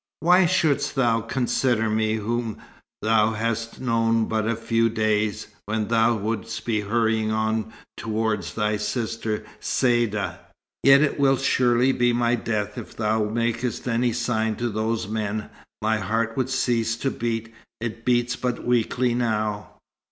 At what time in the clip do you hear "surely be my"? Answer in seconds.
11.37-12.33